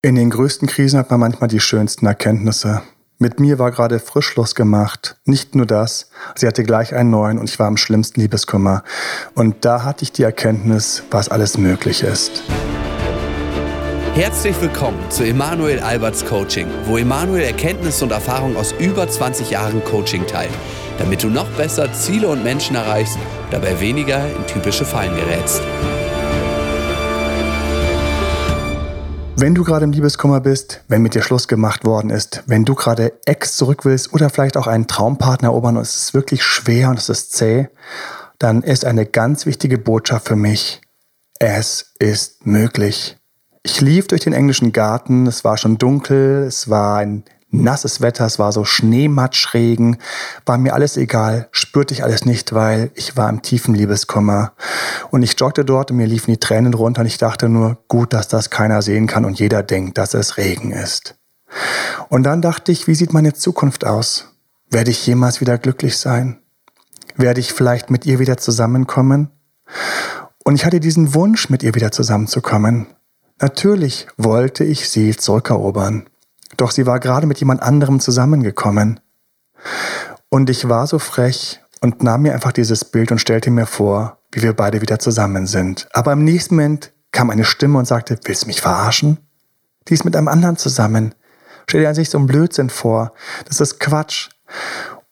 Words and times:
In 0.00 0.14
den 0.14 0.30
größten 0.30 0.68
Krisen 0.68 0.96
hat 0.96 1.10
man 1.10 1.18
manchmal 1.18 1.48
die 1.48 1.58
schönsten 1.58 2.06
Erkenntnisse. 2.06 2.82
Mit 3.18 3.40
mir 3.40 3.58
war 3.58 3.72
gerade 3.72 3.98
Frischschluss 3.98 4.54
gemacht. 4.54 5.16
Nicht 5.24 5.56
nur 5.56 5.66
das, 5.66 6.08
sie 6.36 6.46
hatte 6.46 6.62
gleich 6.62 6.94
einen 6.94 7.10
neuen 7.10 7.36
und 7.36 7.50
ich 7.50 7.58
war 7.58 7.66
im 7.66 7.76
schlimmsten 7.76 8.20
Liebeskummer. 8.20 8.84
Und 9.34 9.64
da 9.64 9.82
hatte 9.82 10.04
ich 10.04 10.12
die 10.12 10.22
Erkenntnis, 10.22 11.02
was 11.10 11.28
alles 11.28 11.58
möglich 11.58 12.04
ist. 12.04 12.44
Herzlich 14.14 14.54
willkommen 14.60 15.00
zu 15.10 15.24
Emanuel 15.24 15.80
Alberts 15.80 16.24
Coaching, 16.24 16.68
wo 16.84 16.96
Emanuel 16.96 17.42
Erkenntnisse 17.42 18.04
und 18.04 18.12
Erfahrung 18.12 18.56
aus 18.56 18.72
über 18.78 19.08
20 19.08 19.50
Jahren 19.50 19.82
Coaching 19.82 20.24
teilt, 20.28 20.54
damit 21.00 21.24
du 21.24 21.28
noch 21.28 21.48
besser 21.56 21.92
Ziele 21.92 22.28
und 22.28 22.44
Menschen 22.44 22.76
erreichst, 22.76 23.18
dabei 23.50 23.80
weniger 23.80 24.24
in 24.26 24.46
typische 24.46 24.84
Fallen 24.84 25.16
gerätst. 25.16 25.60
Wenn 29.40 29.54
du 29.54 29.62
gerade 29.62 29.84
im 29.84 29.92
Liebeskummer 29.92 30.40
bist, 30.40 30.82
wenn 30.88 31.00
mit 31.00 31.14
dir 31.14 31.22
Schluss 31.22 31.46
gemacht 31.46 31.84
worden 31.84 32.10
ist, 32.10 32.42
wenn 32.48 32.64
du 32.64 32.74
gerade 32.74 33.12
Ex 33.24 33.56
zurück 33.56 33.84
willst 33.84 34.12
oder 34.12 34.30
vielleicht 34.30 34.56
auch 34.56 34.66
einen 34.66 34.88
Traumpartner 34.88 35.50
erobern 35.50 35.76
und 35.76 35.82
es 35.82 35.94
ist 35.94 36.12
wirklich 36.12 36.42
schwer 36.42 36.90
und 36.90 36.98
es 36.98 37.08
ist 37.08 37.34
zäh, 37.34 37.68
dann 38.40 38.64
ist 38.64 38.84
eine 38.84 39.06
ganz 39.06 39.46
wichtige 39.46 39.78
Botschaft 39.78 40.26
für 40.26 40.34
mich. 40.34 40.80
Es 41.38 41.92
ist 42.00 42.46
möglich. 42.46 43.16
Ich 43.62 43.80
lief 43.80 44.08
durch 44.08 44.22
den 44.22 44.32
englischen 44.32 44.72
Garten, 44.72 45.28
es 45.28 45.44
war 45.44 45.56
schon 45.56 45.78
dunkel, 45.78 46.42
es 46.42 46.68
war 46.68 46.98
ein 46.98 47.22
nasses 47.50 48.00
Wetter, 48.00 48.26
es 48.26 48.38
war 48.38 48.52
so 48.52 48.64
Schneematschregen, 48.64 49.96
war 50.44 50.58
mir 50.58 50.74
alles 50.74 50.96
egal, 50.96 51.48
spürte 51.50 51.94
ich 51.94 52.04
alles 52.04 52.24
nicht, 52.24 52.52
weil 52.52 52.90
ich 52.94 53.16
war 53.16 53.28
im 53.28 53.42
tiefen 53.42 53.74
Liebeskummer. 53.74 54.52
Und 55.10 55.22
ich 55.22 55.38
joggte 55.38 55.64
dort 55.64 55.90
und 55.90 55.96
mir 55.96 56.06
liefen 56.06 56.30
die 56.30 56.40
Tränen 56.40 56.74
runter 56.74 57.00
und 57.00 57.06
ich 57.06 57.18
dachte 57.18 57.48
nur, 57.48 57.78
gut, 57.88 58.12
dass 58.12 58.28
das 58.28 58.50
keiner 58.50 58.82
sehen 58.82 59.06
kann 59.06 59.24
und 59.24 59.38
jeder 59.38 59.62
denkt, 59.62 59.98
dass 59.98 60.14
es 60.14 60.36
Regen 60.36 60.72
ist. 60.72 61.16
Und 62.08 62.24
dann 62.24 62.42
dachte 62.42 62.72
ich, 62.72 62.86
wie 62.86 62.94
sieht 62.94 63.12
meine 63.12 63.32
Zukunft 63.32 63.86
aus? 63.86 64.26
Werde 64.70 64.90
ich 64.90 65.06
jemals 65.06 65.40
wieder 65.40 65.56
glücklich 65.56 65.96
sein? 65.96 66.38
Werde 67.16 67.40
ich 67.40 67.52
vielleicht 67.52 67.90
mit 67.90 68.04
ihr 68.06 68.18
wieder 68.18 68.36
zusammenkommen? 68.36 69.30
Und 70.44 70.54
ich 70.54 70.64
hatte 70.64 70.80
diesen 70.80 71.14
Wunsch, 71.14 71.48
mit 71.48 71.62
ihr 71.62 71.74
wieder 71.74 71.90
zusammenzukommen. 71.90 72.86
Natürlich 73.40 74.06
wollte 74.16 74.64
ich 74.64 74.88
sie 74.88 75.16
zurückerobern. 75.16 76.08
Doch 76.58 76.72
sie 76.72 76.84
war 76.84 77.00
gerade 77.00 77.26
mit 77.26 77.38
jemand 77.38 77.62
anderem 77.62 78.00
zusammengekommen. 78.00 79.00
Und 80.28 80.50
ich 80.50 80.68
war 80.68 80.86
so 80.86 80.98
frech 80.98 81.60
und 81.80 82.02
nahm 82.02 82.22
mir 82.22 82.34
einfach 82.34 82.52
dieses 82.52 82.84
Bild 82.84 83.10
und 83.10 83.20
stellte 83.20 83.50
mir 83.50 83.64
vor, 83.64 84.18
wie 84.32 84.42
wir 84.42 84.52
beide 84.52 84.82
wieder 84.82 84.98
zusammen 84.98 85.46
sind. 85.46 85.88
Aber 85.92 86.12
im 86.12 86.24
nächsten 86.24 86.56
Moment 86.56 86.92
kam 87.12 87.30
eine 87.30 87.44
Stimme 87.44 87.78
und 87.78 87.86
sagte, 87.86 88.18
willst 88.24 88.42
du 88.42 88.46
mich 88.48 88.60
verarschen? 88.60 89.18
Die 89.86 89.94
ist 89.94 90.04
mit 90.04 90.16
einem 90.16 90.28
anderen 90.28 90.56
zusammen. 90.56 91.14
Stell 91.66 91.82
dir 91.82 91.88
an 91.88 91.94
sich 91.94 92.10
so 92.10 92.18
einen 92.18 92.26
Blödsinn 92.26 92.70
vor. 92.70 93.12
Das 93.46 93.60
ist 93.60 93.78
Quatsch. 93.78 94.28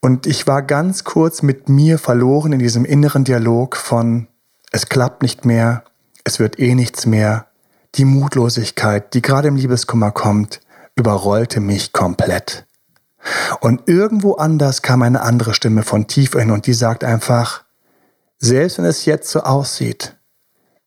Und 0.00 0.26
ich 0.26 0.46
war 0.46 0.62
ganz 0.62 1.04
kurz 1.04 1.42
mit 1.42 1.68
mir 1.68 1.98
verloren 1.98 2.52
in 2.52 2.58
diesem 2.58 2.84
inneren 2.84 3.24
Dialog 3.24 3.76
von, 3.76 4.28
es 4.72 4.88
klappt 4.88 5.22
nicht 5.22 5.44
mehr, 5.44 5.84
es 6.24 6.38
wird 6.38 6.58
eh 6.58 6.74
nichts 6.74 7.06
mehr. 7.06 7.46
Die 7.94 8.04
Mutlosigkeit, 8.04 9.14
die 9.14 9.22
gerade 9.22 9.48
im 9.48 9.56
Liebeskummer 9.56 10.10
kommt, 10.10 10.60
überrollte 10.96 11.60
mich 11.60 11.92
komplett. 11.92 12.66
Und 13.60 13.88
irgendwo 13.88 14.34
anders 14.34 14.82
kam 14.82 15.02
eine 15.02 15.20
andere 15.20 15.54
Stimme 15.54 15.82
von 15.82 16.06
tief 16.06 16.34
in 16.34 16.50
und 16.50 16.66
die 16.66 16.74
sagt 16.74 17.04
einfach, 17.04 17.64
selbst 18.38 18.78
wenn 18.78 18.84
es 18.84 19.04
jetzt 19.04 19.30
so 19.30 19.40
aussieht, 19.40 20.16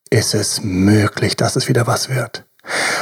ist 0.10 0.34
es 0.34 0.62
möglich, 0.64 1.36
dass 1.36 1.56
es 1.56 1.68
wieder 1.68 1.88
was 1.88 2.10
wird. 2.10 2.46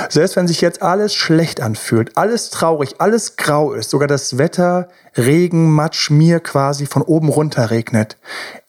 Selbst 0.09 0.36
wenn 0.36 0.47
sich 0.47 0.61
jetzt 0.61 0.81
alles 0.81 1.14
schlecht 1.14 1.61
anfühlt, 1.61 2.16
alles 2.16 2.49
traurig, 2.49 2.95
alles 2.99 3.36
grau 3.36 3.73
ist, 3.73 3.89
sogar 3.89 4.08
das 4.08 4.38
Wetter, 4.38 4.88
Regen, 5.17 5.71
Matsch, 5.71 6.09
mir 6.09 6.39
quasi 6.39 6.86
von 6.86 7.02
oben 7.02 7.30
runter 7.30 7.69
regnet, 7.69 8.17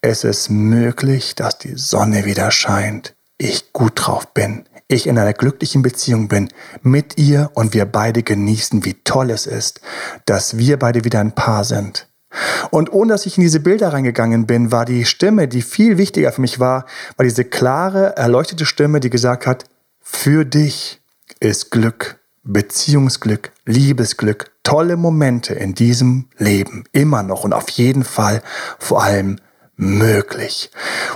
es 0.01 0.23
ist 0.23 0.49
möglich, 0.49 1.35
dass 1.35 1.57
die 1.57 1.77
Sonne 1.77 2.25
wieder 2.25 2.51
scheint, 2.51 3.15
ich 3.37 3.71
gut 3.71 3.93
drauf 3.95 4.33
bin, 4.33 4.65
ich 4.89 5.07
in 5.07 5.17
einer 5.17 5.33
glücklichen 5.33 5.83
Beziehung 5.83 6.27
bin 6.27 6.49
mit 6.81 7.17
ihr 7.17 7.51
und 7.53 7.73
wir 7.73 7.85
beide 7.85 8.23
genießen, 8.23 8.83
wie 8.83 8.95
toll 9.05 9.29
es 9.29 9.45
ist, 9.45 9.81
dass 10.25 10.57
wir 10.57 10.77
beide 10.77 11.05
wieder 11.05 11.19
ein 11.19 11.35
Paar 11.35 11.63
sind. 11.63 12.07
Und 12.71 12.91
ohne 12.91 13.13
dass 13.13 13.25
ich 13.25 13.37
in 13.37 13.43
diese 13.43 13.59
Bilder 13.59 13.93
reingegangen 13.93 14.45
bin, 14.45 14.71
war 14.71 14.85
die 14.85 15.05
Stimme, 15.05 15.47
die 15.47 15.61
viel 15.61 15.97
wichtiger 15.97 16.31
für 16.31 16.41
mich 16.41 16.59
war, 16.59 16.85
war 17.17 17.23
diese 17.23 17.45
klare, 17.45 18.17
erleuchtete 18.17 18.65
Stimme, 18.65 18.99
die 18.99 19.09
gesagt 19.09 19.47
hat, 19.47 19.65
für 20.01 20.43
dich 20.43 21.01
ist 21.39 21.71
Glück, 21.71 22.19
Beziehungsglück, 22.43 23.51
Liebesglück, 23.65 24.51
tolle 24.63 24.97
Momente 24.97 25.53
in 25.53 25.75
diesem 25.75 26.29
Leben, 26.37 26.83
immer 26.91 27.21
noch 27.23 27.43
und 27.43 27.53
auf 27.53 27.69
jeden 27.69 28.03
Fall 28.03 28.41
vor 28.79 29.03
allem 29.03 29.39
möglich. 29.79 30.71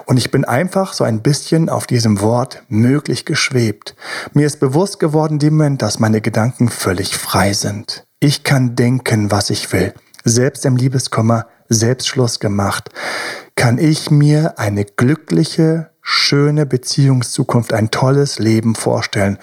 Und 0.05 0.17
ich 0.17 0.31
bin 0.31 0.45
einfach 0.45 0.93
so 0.93 1.03
ein 1.03 1.21
bisschen 1.21 1.69
auf 1.69 1.85
diesem 1.85 2.21
Wort 2.21 2.63
möglich 2.69 3.25
geschwebt. 3.25 3.95
Mir 4.31 4.47
ist 4.47 4.59
bewusst 4.59 4.99
geworden, 4.99 5.37
dem 5.37 5.57
Moment, 5.57 5.81
dass 5.81 5.99
meine 5.99 6.21
Gedanken 6.21 6.69
völlig 6.69 7.15
frei 7.15 7.53
sind. 7.53 8.05
Ich 8.19 8.43
kann 8.43 8.75
denken, 8.75 9.31
was 9.31 9.49
ich 9.49 9.71
will. 9.73 9.93
Selbst 10.23 10.65
im 10.65 10.77
Liebeskummer, 10.77 11.47
selbst 11.67 12.07
Schluss 12.07 12.39
gemacht, 12.39 12.89
kann 13.55 13.77
ich 13.77 14.09
mir 14.09 14.57
eine 14.57 14.85
glückliche, 14.85 15.89
schöne 16.05 16.65
Beziehungszukunft, 16.65 17.71
ein 17.71 17.89
tolles 17.89 18.37
Leben 18.37 18.75
vorstellen, 18.75 19.39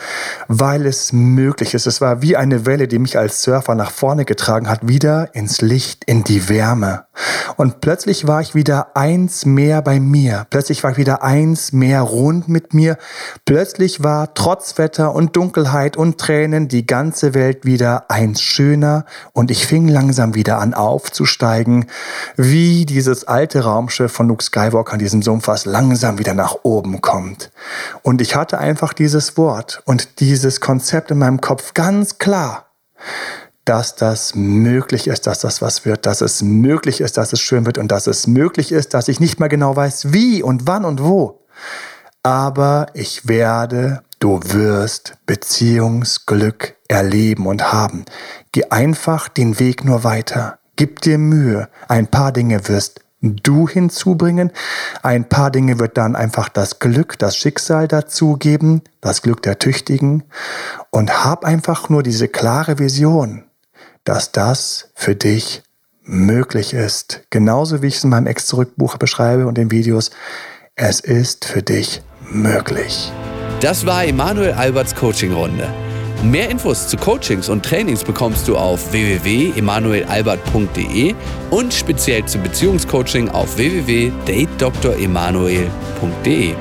weil 0.46 0.84
es 0.84 1.12
möglich 1.12 1.72
ist. 1.72 1.86
Es 1.86 2.02
war 2.02 2.20
wie 2.20 2.36
eine 2.36 2.66
Welle, 2.66 2.86
die 2.86 2.98
mich 2.98 3.16
als 3.18 3.42
Surfer 3.42 3.74
nach 3.74 3.90
vorne 3.90 4.26
getragen 4.26 4.68
hat, 4.68 4.86
wieder 4.86 5.34
ins 5.34 5.62
Licht, 5.62 6.04
in 6.04 6.22
die 6.22 6.50
Wärme. 6.50 7.06
Und 7.56 7.80
plötzlich 7.80 8.26
war 8.26 8.42
ich 8.42 8.54
wieder 8.54 8.94
eins 8.94 9.46
mehr 9.46 9.80
bei 9.80 10.00
mir. 10.00 10.46
Plötzlich 10.50 10.84
war 10.84 10.92
ich 10.92 10.96
wieder 10.98 11.22
eins 11.22 11.72
mehr 11.72 12.02
rund 12.02 12.48
mit 12.48 12.74
mir. 12.74 12.98
Plötzlich 13.46 14.02
war 14.02 14.34
trotz 14.34 14.76
Wetter 14.76 15.14
und 15.14 15.36
Dunkelheit 15.36 15.96
und 15.96 16.18
Tränen 16.18 16.68
die 16.68 16.84
ganze 16.84 17.32
Welt 17.32 17.64
wieder 17.64 18.10
eins 18.10 18.42
schöner 18.42 19.06
und 19.32 19.50
ich 19.50 19.66
fing 19.66 19.88
langsam 19.88 20.34
wieder 20.34 20.58
an 20.58 20.74
aufzusteigen, 20.74 21.86
wie 22.36 22.84
dieses 22.84 23.26
alte 23.26 23.64
Raumschiff 23.64 24.12
von 24.12 24.28
Luke 24.28 24.44
Skywalker 24.44 24.94
an 24.94 24.98
diesem 24.98 25.22
Sumpfers 25.22 25.64
langsam 25.64 26.18
wieder 26.18 26.34
nach 26.50 26.60
oben 26.62 27.00
kommt. 27.00 27.50
Und 28.02 28.20
ich 28.20 28.34
hatte 28.34 28.58
einfach 28.58 28.92
dieses 28.92 29.36
Wort 29.36 29.82
und 29.84 30.20
dieses 30.20 30.60
Konzept 30.60 31.10
in 31.10 31.18
meinem 31.18 31.40
Kopf 31.40 31.74
ganz 31.74 32.18
klar 32.18 32.66
dass 33.66 33.94
das 33.94 34.34
möglich 34.34 35.06
ist, 35.06 35.28
dass 35.28 35.40
das 35.40 35.62
was 35.62 35.84
wird, 35.84 36.04
dass 36.04 36.22
es 36.22 36.42
möglich 36.42 37.00
ist, 37.00 37.18
dass 37.18 37.32
es 37.32 37.40
schön 37.40 37.66
wird 37.66 37.78
und 37.78 37.92
dass 37.92 38.08
es 38.08 38.26
möglich 38.26 38.72
ist, 38.72 38.94
dass 38.94 39.06
ich 39.06 39.20
nicht 39.20 39.38
mehr 39.38 39.50
genau 39.50 39.76
weiß, 39.76 40.12
wie 40.12 40.42
und 40.42 40.66
wann 40.66 40.84
und 40.84 41.04
wo. 41.04 41.46
Aber 42.24 42.86
ich 42.94 43.28
werde, 43.28 44.02
du 44.18 44.40
wirst 44.42 45.18
Beziehungsglück 45.26 46.74
erleben 46.88 47.46
und 47.46 47.72
haben. 47.72 48.06
Geh 48.50 48.64
einfach 48.70 49.28
den 49.28 49.60
Weg 49.60 49.84
nur 49.84 50.02
weiter. 50.02 50.58
Gib 50.74 51.02
dir 51.02 51.18
Mühe. 51.18 51.68
Ein 51.86 52.08
paar 52.08 52.32
Dinge 52.32 52.66
wirst 52.66 53.02
du 53.20 53.68
hinzubringen. 53.68 54.50
Ein 55.02 55.28
paar 55.28 55.50
Dinge 55.50 55.78
wird 55.78 55.96
dann 55.98 56.16
einfach 56.16 56.48
das 56.48 56.78
Glück, 56.78 57.18
das 57.18 57.36
Schicksal 57.36 57.88
dazugeben, 57.88 58.82
das 59.00 59.22
Glück 59.22 59.42
der 59.42 59.58
Tüchtigen. 59.58 60.24
Und 60.90 61.24
hab 61.24 61.44
einfach 61.44 61.88
nur 61.88 62.02
diese 62.02 62.28
klare 62.28 62.78
Vision 62.78 63.44
dass 64.04 64.32
das 64.32 64.90
für 64.94 65.14
dich 65.14 65.62
möglich 66.02 66.74
ist. 66.74 67.22
Genauso 67.30 67.82
wie 67.82 67.88
ich 67.88 67.96
es 67.96 68.04
in 68.04 68.10
meinem 68.10 68.26
Ex-Zurück-Buch 68.26 68.96
beschreibe 68.96 69.46
und 69.46 69.56
den 69.56 69.70
Videos. 69.70 70.10
Es 70.74 71.00
ist 71.00 71.44
für 71.44 71.62
dich 71.62 72.02
möglich. 72.30 73.12
Das 73.60 73.86
war 73.86 74.04
Emanuel 74.04 74.52
Alberts 74.52 74.94
Coaching-Runde. 74.94 75.68
Mehr 76.22 76.50
Infos 76.50 76.86
zu 76.86 76.98
Coachings 76.98 77.48
und 77.48 77.64
Trainings 77.64 78.04
bekommst 78.04 78.46
du 78.46 78.58
auf 78.58 78.92
www.emanuelalbert.de 78.92 81.14
und 81.50 81.72
speziell 81.72 82.26
zum 82.26 82.42
Beziehungscoaching 82.42 83.30
auf 83.30 83.56
www.datedremanuel.de. 83.56 86.54